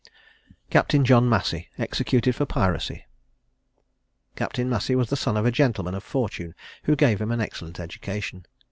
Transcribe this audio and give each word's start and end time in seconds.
CAPTAIN 0.71 1.05
JOHN 1.05 1.29
MASSEY. 1.29 1.69
EXECUTED 1.77 2.33
FOR 2.33 2.47
PIRACY. 2.47 3.05
Captain 4.35 4.67
Massey 4.67 4.95
was 4.95 5.09
the 5.11 5.15
son 5.15 5.37
of 5.37 5.45
a 5.45 5.51
gentleman 5.51 5.93
of 5.93 6.03
fortune, 6.03 6.55
who 6.85 6.95
gave 6.95 7.21
him 7.21 7.29
an 7.29 7.39
excellent 7.39 7.79
education. 7.79 8.47